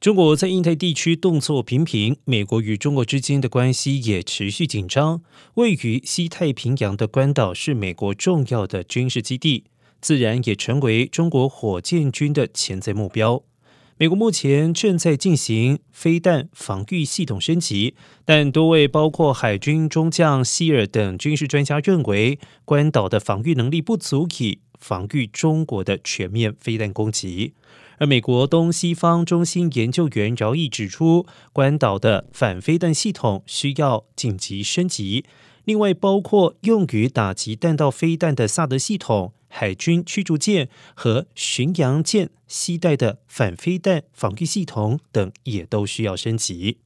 [0.00, 5.20] 中国在印太地区动作频频，美国与中国之间的关系也持续紧张。
[5.54, 9.64] 位于西太平洋的关岛是美国重要的军事基地，
[10.00, 13.42] 自然也成为中国火箭军的潜在目标。
[14.00, 27.54] 美国目前正在进行飞弹防御系统升级，但多位包括海军中将希尔等军事专家认为，关岛的防御能力不足以防御中国的全面飞弹攻击。
[27.98, 35.24] 而美国东西方中心研究员饶毅指出，关岛的反飞弹系统需要紧急升级。
[35.68, 46.78] 另外，包括用于打击弹道飞弹的萨德系统、海军驱逐舰和巡洋舰携带的反飞弹防御系统等，也都需要升级。